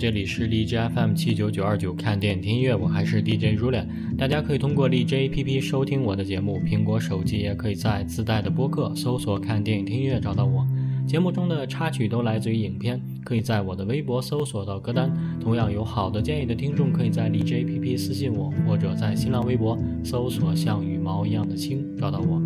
[0.00, 3.84] 这里是荔枝 FM 七九九二九，看电影听音乐，我还是 DJ Rulian。
[4.16, 10.66] 大家可以通过荔枝 APP 收听我的节目，苹果手机也可以在自带的播客搜索“看电影听音乐”找到我。
[11.06, 15.12] 节目中的插曲都来自于影片，可以在我的微博搜索到歌单。
[15.38, 22.40] 同样有好的建议的听众，可以在荔枝 APP 私信我，或者在新浪微博搜索“像羽毛一样的青”找到我。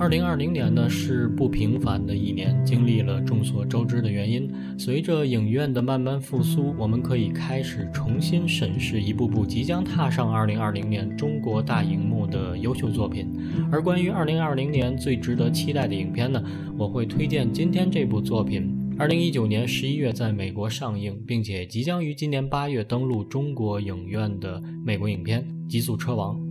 [0.00, 4.48] 二零二零年呢是不平凡的一年，经历了众所周知的原因。
[4.78, 13.26] 随着影院的慢慢复苏，我们可以开始重新审视一部部即将踏上二零二零年中国大荧幕的优秀作品。
[13.72, 16.40] 而关于二零二零年最值得期待的影片呢，
[16.78, 18.72] 我会推荐今天这部作品。
[18.96, 26.36] 二零一九年十一月在美国上映，并且即将于今年八月登陆中国影院的美国影片《极速车王》。《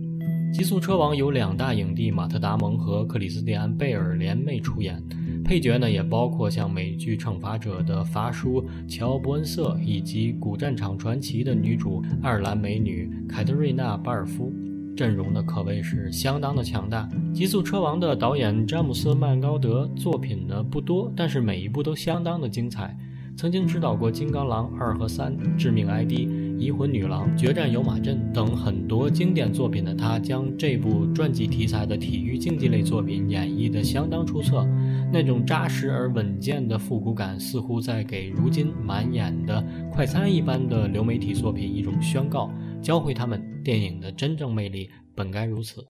[0.50, 5.00] 极速车王》由两大影帝马特·达蒙和克里斯蒂安·贝尔联袂出演，
[5.44, 14.52] 配角呢也包括像美剧《惩罚者》的法叔乔·伯恩瑟，以及《古战场传奇》的女主爱尔兰美女凯特瑞娜·巴尔夫，
[14.96, 17.08] 阵容呢可谓是相当的强大。
[17.32, 22.96] 《极速车王》的导演詹姆斯·曼高德作品呢不多，但是每一部都相当的精彩。
[23.36, 26.10] 曾经指导过《金刚狼二》和三，《致命 ID》。
[26.58, 34.66] 《遗魂女郎》《决战有马镇》等很多经典作品的他，将这部传记题材的体育竞技类作品演绎得相当出色。
[35.12, 42.50] 那种扎实而稳健的复古感，似乎在给如今满眼的快餐一般的流媒体作品一种宣告，
[42.82, 45.86] 教会他们电影的真正魅力本该如此。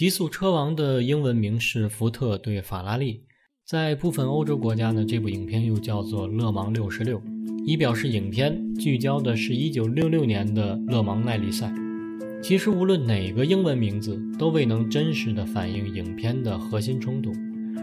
[0.00, 3.24] 极速车王的英文名是福特对法拉利，
[3.66, 7.20] 在部分欧洲国家呢，这部影片又叫做《勒芒六十六》，
[7.66, 11.70] 以表示影片聚焦的是一九六六年的勒芒耐力赛。
[12.42, 17.30] 其实无论哪个英文名字，都未能真实的反映影片的核心冲突，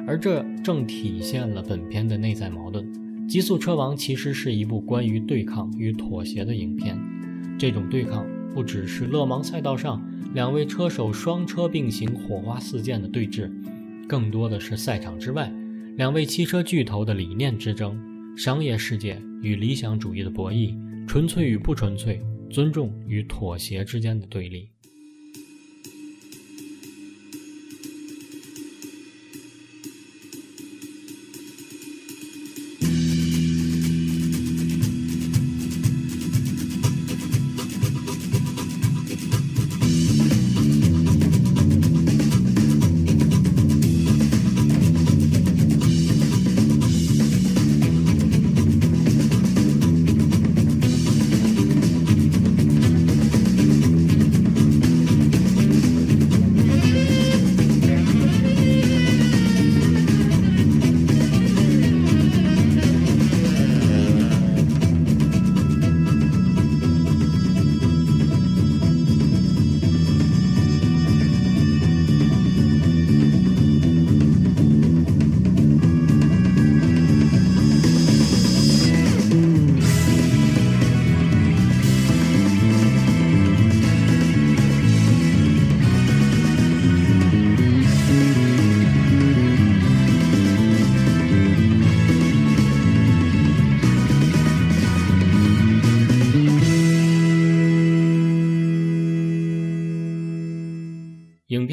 [0.07, 2.83] 而这正体现了本片的内在矛盾。
[3.27, 6.97] 《极速车王》其实是一部关于对抗与妥协的影片，
[7.59, 8.25] 这种对抗
[8.55, 10.03] 不只是勒芒赛道上。
[10.37, 13.51] 两位车手双车并行、火花四溅的对峙，
[14.07, 15.51] 更多的是赛场之外
[15.95, 17.99] 两位汽车巨头的理念之争、
[18.37, 24.69] 商业世界与理想主义的博弈、纯粹与不纯粹、尊重与妥协之间的对立。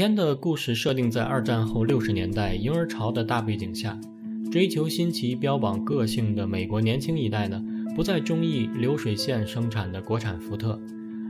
[0.04, 3.98] 片的故事设定在二战后六十年代婴儿潮的大背景下，
[4.52, 7.64] 追求新奇、标榜个性的美国年轻一代呢，
[7.96, 10.78] 不再中意流水线生产的国产福特，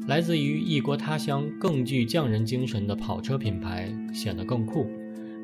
[0.09, 4.91] 来自于异国他乡、更具匠人精神的跑车品牌显得更酷。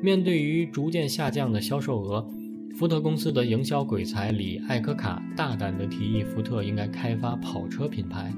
[0.01, 2.27] 面对于逐渐下降的销售额，
[2.75, 8.33] 福特公司的营销鬼才里艾科卡大胆地提议，福特应该开发跑车品牌，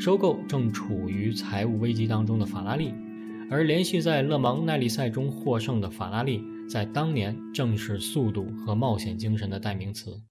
[0.00, 2.92] 收购正处于财务危机当中的法拉利。
[3.52, 10.22] 而连续在勒芒耐力赛中获胜的法拉利，在当年正是速度和冒险精神的代名词。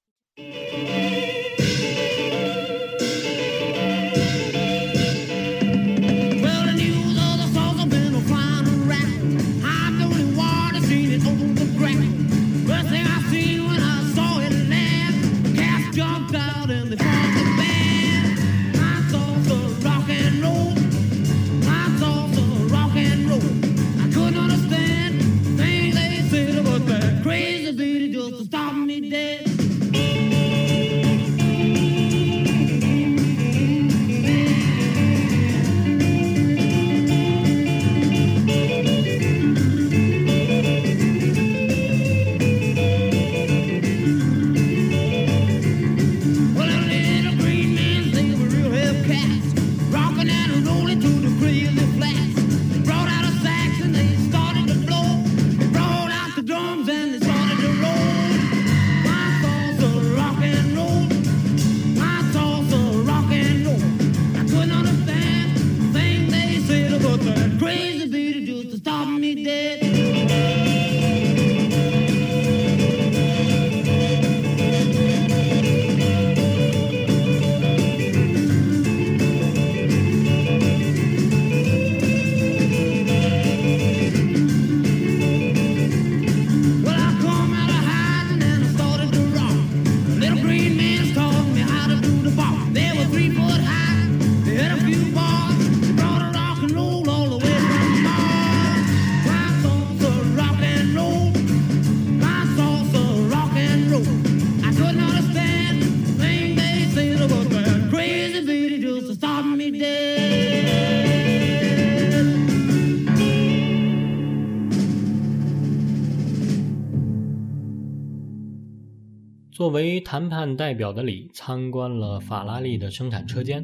[119.62, 123.64] 作为谈判代表的李参观了法拉利的生产车间，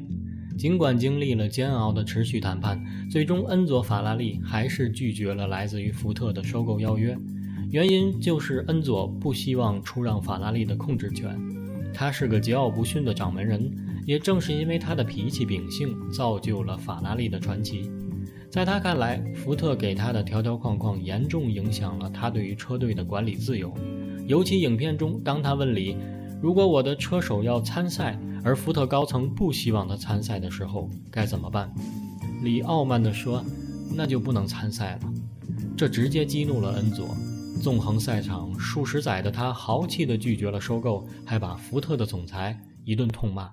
[0.55, 7.17] 尽管经历了煎熬的持续谈判，最终恩佐法拉利还是拒绝了来自于福特的收购邀约。
[7.71, 11.35] 原因就是恩佐不希望出让法拉利的控制权。
[11.95, 13.67] 他是个桀骜不驯的掌门人，
[14.05, 17.89] 也正是因为他的脾气秉性，造就了法拉利的传奇。
[18.51, 23.73] 在他看来，福特给他的条条框框严重影响了他对于车队的管理自由。
[24.27, 25.95] 尤其影片中，当他问李
[26.43, 31.73] ：“如果我的车手要参赛，而福特高层不希望他参赛的时候，该怎么办？”
[32.43, 33.41] 李傲慢地说
[33.95, 35.13] ：“那就不能参赛了。”
[35.77, 37.15] 这直接激怒了恩佐。
[37.61, 43.49] 纵横赛场数十载的他，豪气地拒绝了收购，还把福特的总裁一顿痛骂。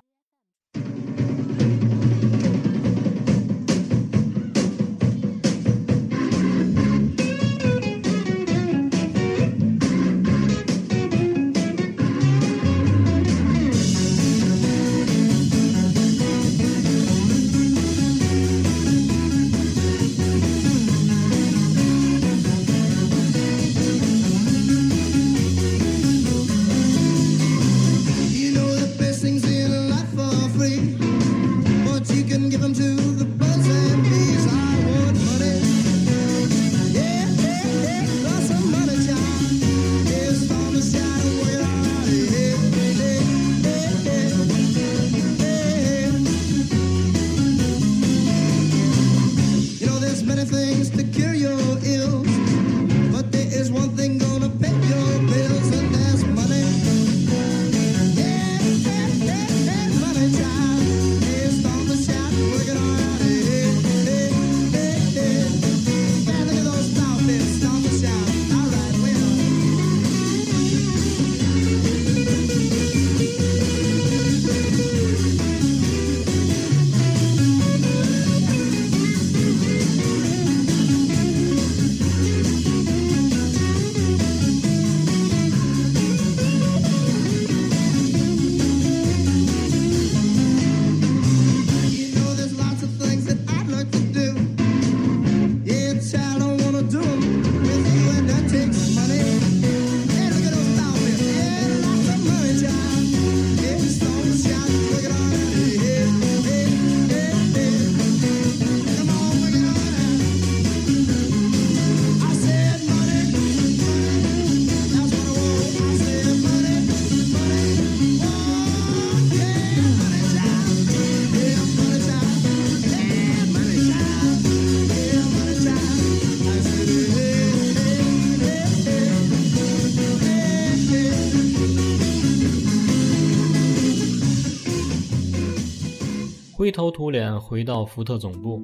[136.85, 138.63] 头土脸回到福特总部，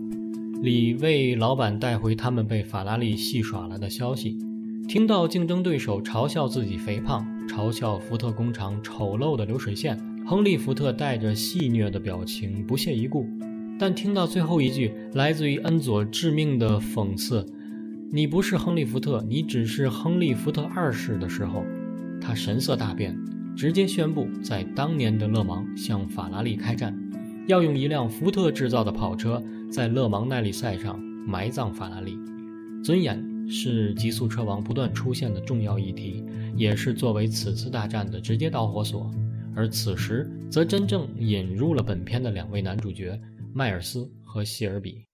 [0.60, 4.36] 李为老板带回他们被法拉利戏耍了的消息。
[4.86, 13.26] 听到竞争对手嘲笑自己肥胖，嘲笑福特工厂丑陋的流水线，亨利·福特带着戏谑的表情不屑一顾。
[13.78, 17.46] 但听到最后一句来自于恩佐致命的讽刺
[18.12, 21.64] ：“你不是亨利·福特，你只是亨利·福特二世”的时候，
[22.20, 23.18] 他神色大变，
[23.56, 26.94] 直接宣布在当年的勒芒向法拉利开战。
[27.50, 29.42] 要用一辆福特制造的跑车
[29.72, 32.16] 在勒芒耐力赛上埋葬法拉利，
[32.84, 39.10] 尊严是极速车王不断出现的重要议题，也是作为此次大战的直接导火索。
[39.56, 43.20] 而此时，则真正引入了本片的两位男主角
[43.52, 45.04] 迈尔斯和谢尔比。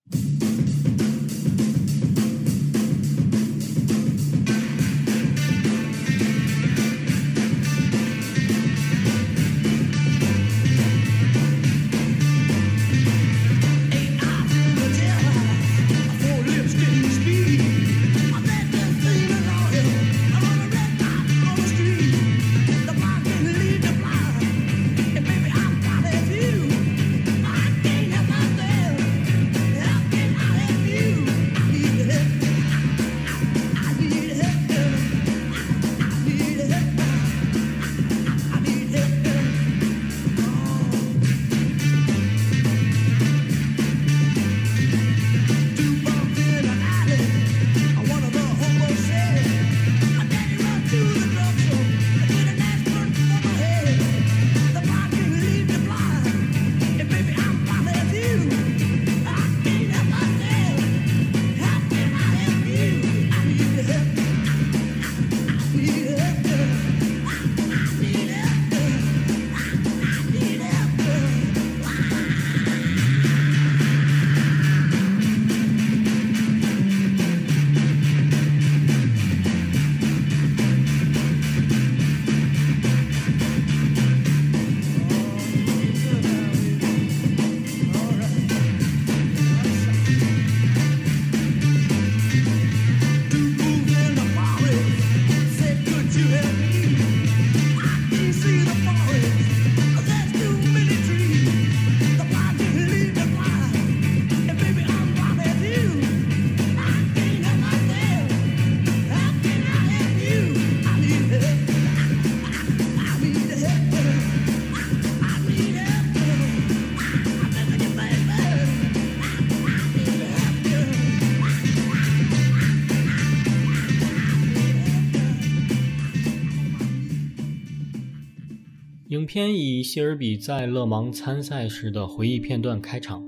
[129.37, 133.23] 片以谢尔比在勒芒参赛时的回忆片段开场。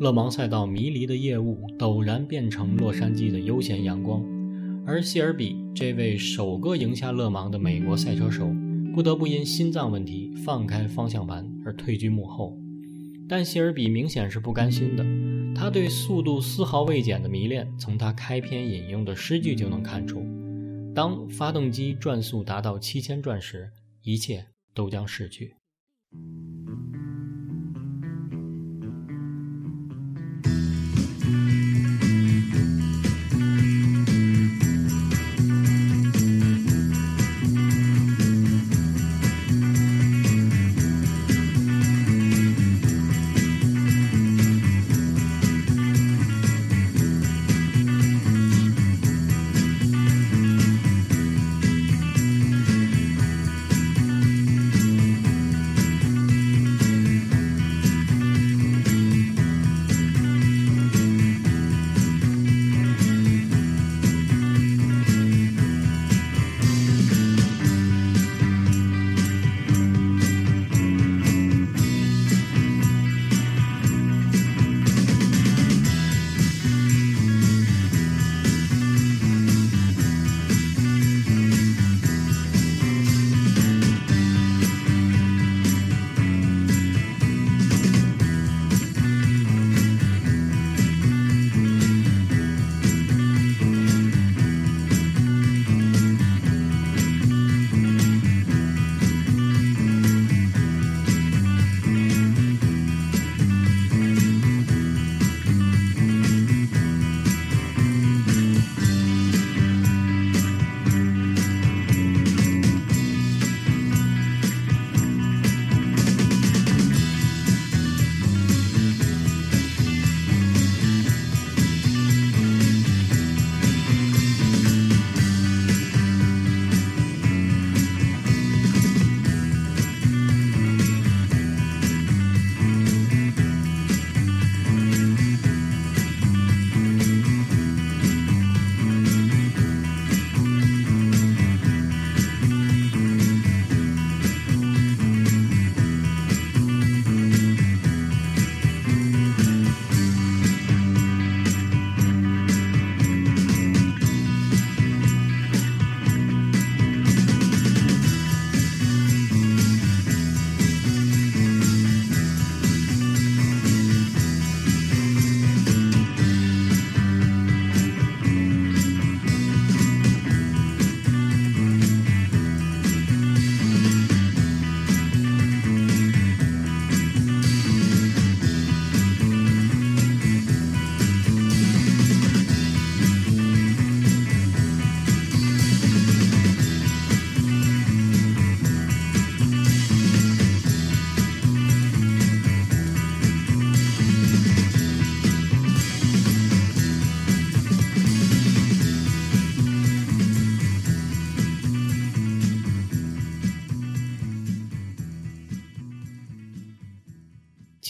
[0.00, 4.24] 勒芒赛道迷离的夜雾陡然变成洛杉矶的悠闲阳光，
[4.86, 8.50] 而谢尔比这位首个赢下勒芒的美国赛车手，
[8.94, 12.56] 不得不因心脏问题放开方向盘而退居幕后。
[13.28, 15.04] 但谢尔比明显是不甘心的，
[15.54, 20.24] 他对速度丝毫未减的迷恋，从他开篇引用的诗句就能看出：
[20.94, 23.68] 当发动机转速达到七千转时，
[24.02, 24.46] 一切。
[24.74, 25.54] 都将逝去。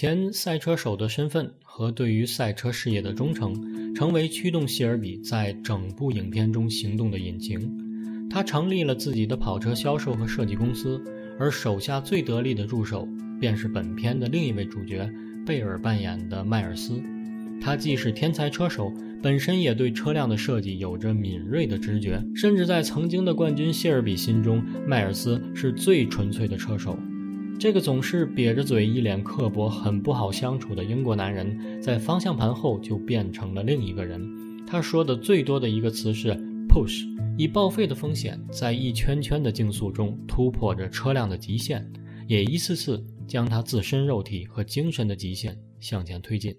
[0.02, 8.28] 前赛车手的身份和对于赛车事业的忠诚，成为驱动谢尔比在整部影片中行动的引擎。
[8.28, 11.00] 他成立了自己的跑车销售和设计公司，
[11.38, 13.06] 而手下最得力的助手
[13.38, 15.08] 便是本片的另一位主角
[15.46, 17.00] 贝尔扮演的迈尔斯。
[17.60, 26.98] 他既是天才车手，本身也对车辆的设计有着敏锐的直觉，甚至在曾经的冠军谢尔比心中，迈尔斯是最纯粹的车手。
[27.58, 34.20] 这个总是瘪着嘴、一脸刻薄、很不好相处的英国男人，在方向盘后就变成了另一个人。
[34.66, 36.30] 他说的最多的一个词是
[36.68, 37.06] “push”，
[37.38, 41.88] 以报废的风险，在一圈圈的竞速中突破着车辆的极限，
[42.26, 46.56] 也一次次将他自身肉体和精神的极限向前推进。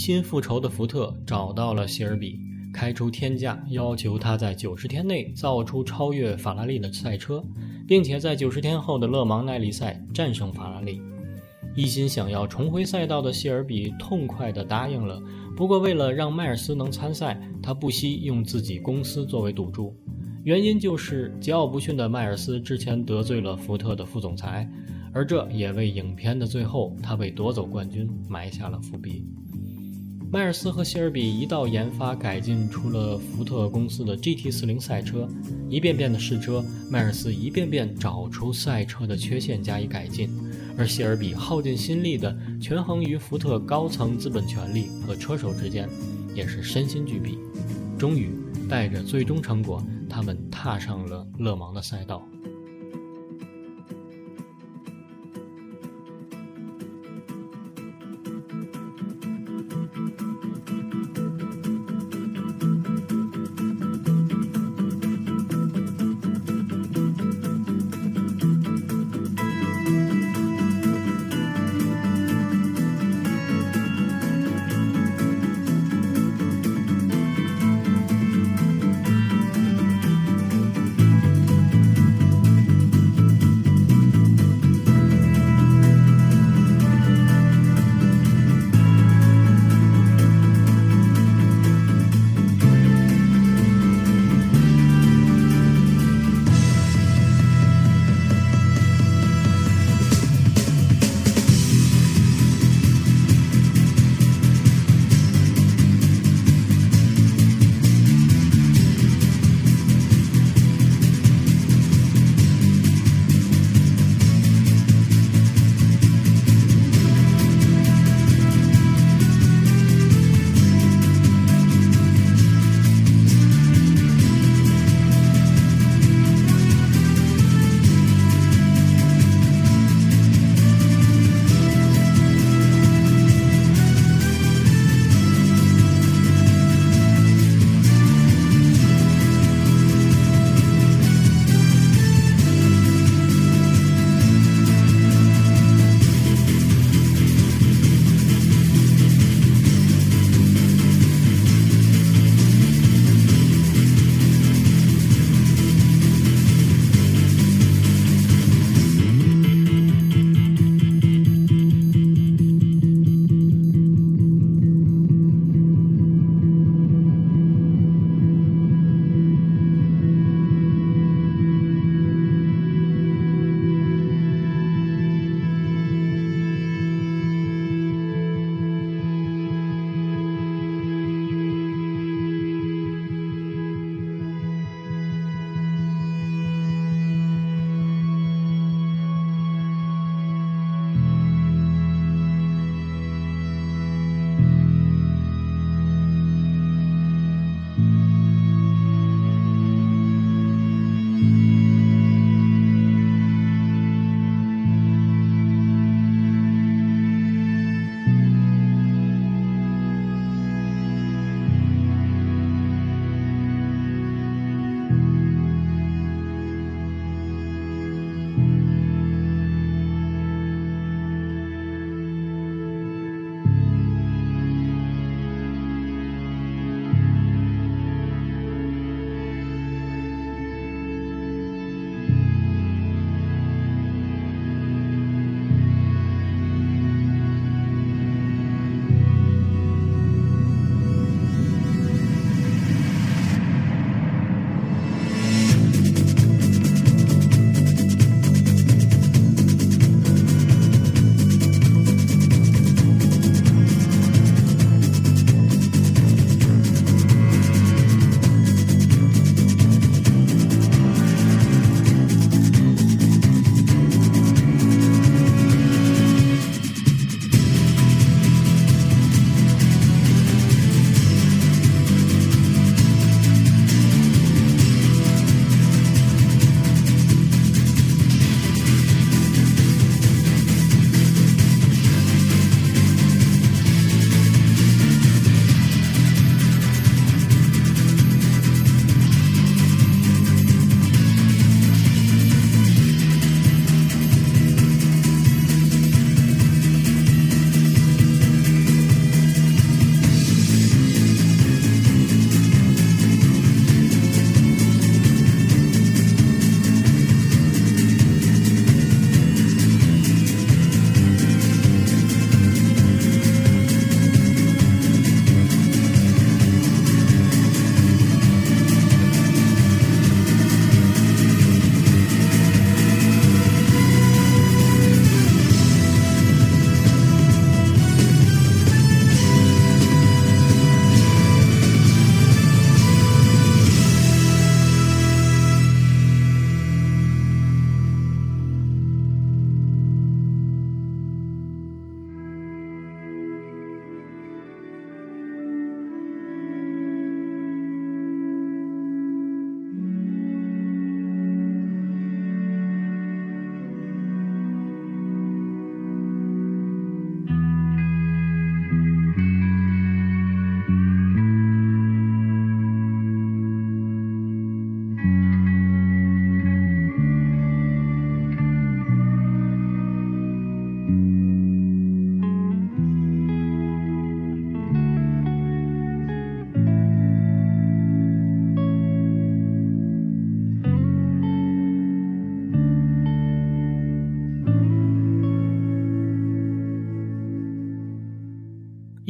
[0.00, 2.40] 心复仇的福特找到了谢尔比，
[2.72, 7.44] 开出天价，要求他在九十天内造出超越法拉利的赛车，
[7.86, 11.02] 并且在九十天后的勒芒耐力赛战胜法拉利。
[11.76, 15.22] 一心想要重回赛道的谢尔比痛快地答应了。
[15.54, 19.94] 不过，为了让迈尔斯能参赛，他不惜用自己公司作为赌注。
[20.44, 24.66] 原因就是桀骜不驯的迈尔斯之前得罪了福特的副总裁，
[25.12, 29.26] 而这也为影片的最后他被夺走冠军埋下了伏笔。
[30.32, 35.28] 迈尔斯和谢尔比一道研发改进出了福特公司的 GT40 赛车，
[35.68, 40.30] 一遍遍的试车，迈尔斯一遍遍找出赛车的缺陷加以改进，
[40.78, 45.88] 而谢尔比耗尽心力的权衡于福特高层资本权利和车手之间，
[46.32, 47.36] 也是身心俱疲。
[47.98, 48.30] 终于
[48.68, 49.82] 带着最终成果。
[50.08, 52.20] 他们踏上了勒芒的赛道。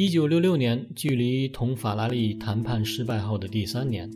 [0.00, 4.10] 一九六六年，距离同法拉利谈判失败后的第三年，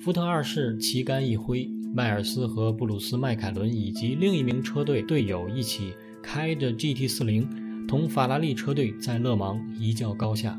[0.00, 7.46] 福特二世旗杆一挥，迈尔斯和布鲁斯·麦凯伦以及另一名车队队友一起开着 GT 四零，
[7.86, 10.58] 同法拉利车队在勒芒一较高下。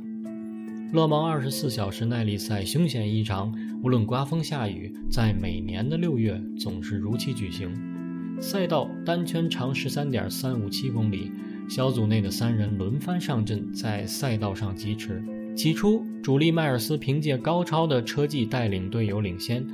[0.93, 7.73] 勒芒二十四小时耐力赛凶险异常，无论刮风下雨，在每年的六月总是如期举行。
[8.39, 11.31] 赛道单圈长十三点三五七公里。
[11.69, 15.21] 小组内的三人轮番上阵，在赛道上疾驰。
[15.53, 19.65] 起初，主力迈尔斯凭借高超的车技带领队友领先。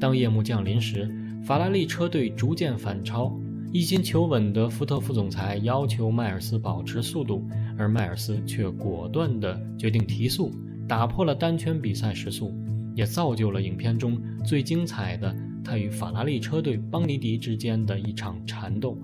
[0.00, 1.06] 当夜幕降临时，
[1.44, 3.38] 法拉利车队逐渐反超。
[3.70, 10.50] 一心求稳的福特副总裁要求迈尔斯保持速度，而迈尔斯却果断地决定提速，
[10.88, 12.54] 打破了单圈比赛时速，
[12.94, 18.96] 也造就了影片中最精彩的他与法拉利车队邦尼迪之间的一场缠斗。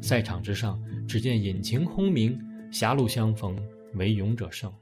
[0.00, 0.80] 赛场之上。
[1.06, 2.38] 只见引擎轰鸣，
[2.70, 3.56] 狭路相逢
[3.94, 4.72] 唯勇者胜。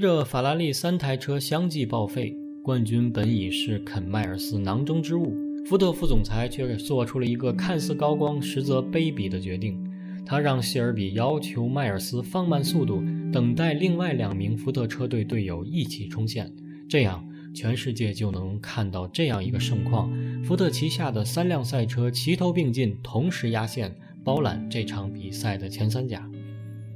[0.00, 5.34] 着法拉利三台车相继报废，冠军本已是肯迈尔斯囊中之物，
[5.66, 9.78] 福特副总裁却做出了一个看似高光，实则卑鄙的决定。
[10.24, 16.50] 他让谢尔比要求迈尔斯放慢速度，等待另外两名福特车队队友一起冲线，
[16.88, 20.10] 这样全世界就能看到这样一个盛况：
[20.44, 26.29] 福特旗下的三辆赛车齐头并进，同时压线，包揽这场比赛的前三甲。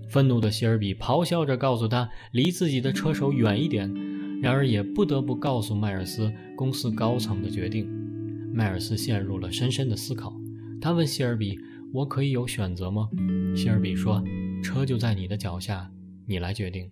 [0.08, 3.92] 愤怒的希尔比咆哮着告诉他离自己的车手远一点，
[4.40, 7.88] 然而也不得不告诉迈尔斯公司高层的决定。
[8.52, 10.32] 迈尔斯陷入了深深的思考。
[10.80, 11.58] 他问希尔比
[11.92, 13.08] ：“我可以有选择吗？”
[13.56, 14.22] 希尔比说
[14.62, 15.90] ：“车就在你的脚下，
[16.26, 16.90] 你来决定。”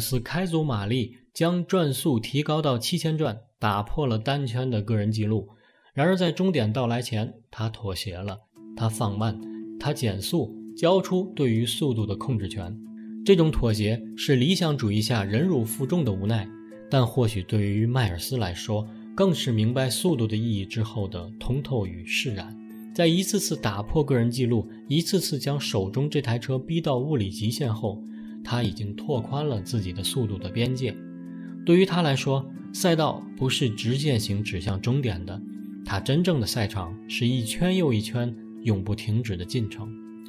[0.00, 5.48] 斯开足马力，将转速提高到七千转，打破了单圈的个人纪录。
[5.92, 8.38] 然而，在终点到来前，他妥协了，
[8.76, 9.38] 他放慢，
[9.78, 12.74] 他减速，交出对于速度的控制权。
[13.24, 16.48] 这种妥协是理想主义下忍辱负重的无奈，
[16.88, 22.56] 但或许对于迈尔斯来说，更是明白速度的意义之后的通透与释然。
[22.94, 28.02] 在一次次打破个人纪录，一次次将手中这台车逼到物理极限后。
[28.44, 30.94] 他已经拓宽了自己的速度的边界。
[31.64, 35.40] 对于他来说，赛道不是直线型指向终点的，
[35.84, 39.88] 他真正的赛场是一圈又一圈永不停止的进程。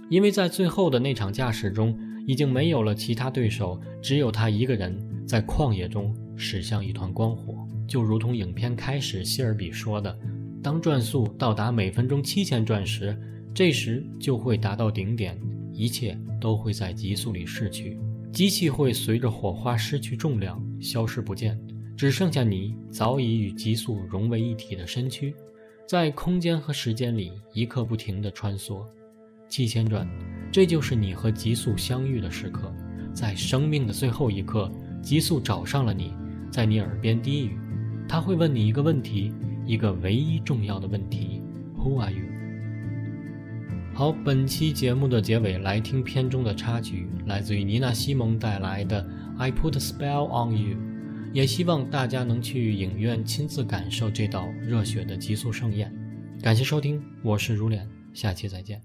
[0.10, 1.98] 因为在最后的那场驾驶中，
[2.28, 7.56] 已经没有了其他对手，只有他一个人在旷野中驶向一团光火。
[7.88, 10.18] 就如同影片开始希尔比说的
[10.62, 13.18] ：“当转速到达每分钟七千转时，
[13.54, 15.40] 这时就会达到顶点，
[15.74, 18.00] 一切都会在极速里逝去，
[18.32, 21.60] 机器会随着火花失去重量，消失不见。”
[21.98, 25.32] 只剩下你早已与极速融为一体的身躯，
[25.88, 28.84] 在空间和时间里一刻不停地穿梭。
[29.48, 30.08] 七千转，
[30.52, 32.74] 这就是你和极速相遇的时刻。
[33.14, 34.72] 在生命的最后一刻，
[35.04, 36.12] 极速找上了你，
[36.50, 37.56] 在你耳边低语。
[38.10, 39.32] 他会问你一个问题，
[39.68, 41.40] 一个唯一重要的问题
[41.78, 42.31] ：Who are you？
[43.94, 49.04] 好，本期节目的结尾来听片中的插曲，来自于妮娜西蒙带来的
[49.38, 50.78] 《I Put a Spell on You》。
[51.34, 55.94] 也希望大家能去影院亲自感受这道热血的极速盛宴。
[56.42, 58.82] 感谢收听，我是如脸，下期再见。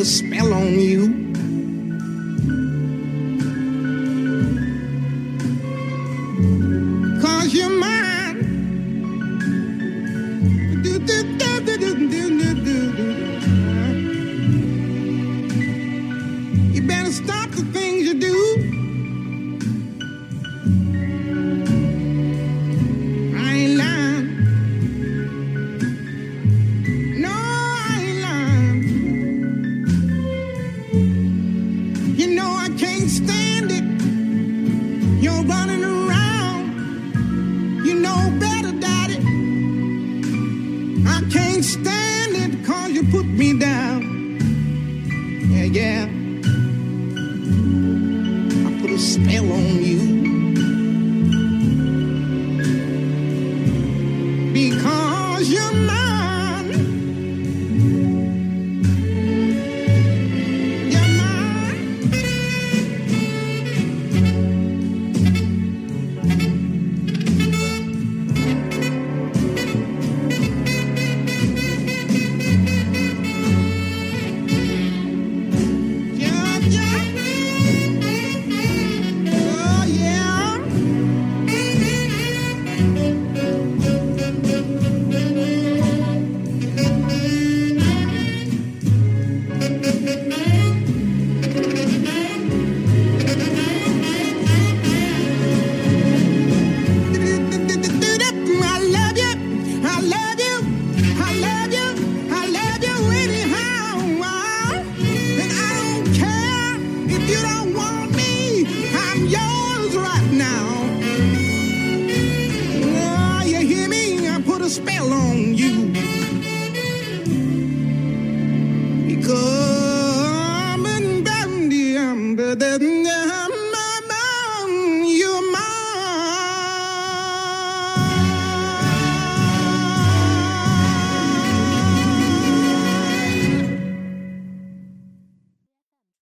[0.00, 1.19] A spell on you.